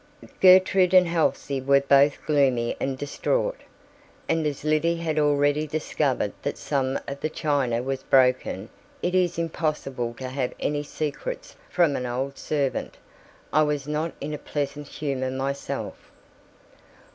Gertrude 0.39 0.95
and 0.95 1.07
Halsey 1.07 1.61
were 1.61 1.79
both 1.79 2.25
gloomy 2.25 2.75
and 2.79 2.97
distraught, 2.97 3.59
and 4.27 4.47
as 4.47 4.63
Liddy 4.63 4.95
had 4.97 5.19
already 5.19 5.67
discovered 5.67 6.33
that 6.41 6.57
some 6.57 6.97
of 7.07 7.19
the 7.19 7.29
china 7.29 7.83
was 7.83 8.01
broken—it 8.01 9.13
is 9.13 9.37
impossible 9.37 10.15
to 10.15 10.29
have 10.29 10.55
any 10.59 10.81
secrets 10.81 11.55
from 11.69 11.95
an 11.95 12.07
old 12.07 12.39
servant—I 12.39 13.61
was 13.61 13.87
not 13.87 14.13
in 14.19 14.33
a 14.33 14.39
pleasant 14.39 14.87
humor 14.87 15.29
myself. 15.29 16.09